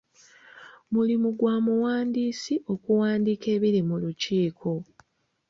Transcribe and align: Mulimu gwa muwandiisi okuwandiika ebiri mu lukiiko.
Mulimu 0.93 1.29
gwa 1.37 1.55
muwandiisi 1.65 2.53
okuwandiika 2.73 3.47
ebiri 3.55 3.81
mu 3.87 3.95
lukiiko. 4.03 4.71